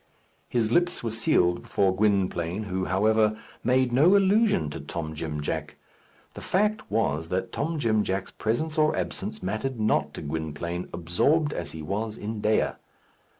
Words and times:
His 0.49 0.71
lips 0.71 1.03
were 1.03 1.11
sealed 1.11 1.61
before 1.61 1.95
Gwynplaine, 1.95 2.63
who, 2.63 2.85
however, 2.85 3.37
made 3.63 3.91
no 3.93 4.17
allusion 4.17 4.67
to 4.71 4.79
Tom 4.79 5.13
Jim 5.13 5.41
Jack. 5.43 5.75
The 6.33 6.41
fact 6.41 6.89
was 6.89 7.29
that 7.29 7.51
Tom 7.51 7.77
Jim 7.77 8.03
Jack's 8.03 8.31
presence 8.31 8.79
or 8.79 8.95
absence 8.95 9.43
mattered 9.43 9.79
not 9.79 10.15
to 10.15 10.23
Gwynplaine, 10.23 10.89
absorbed 10.91 11.53
as 11.53 11.73
he 11.73 11.83
was 11.83 12.17
in 12.17 12.41
Dea. 12.41 12.69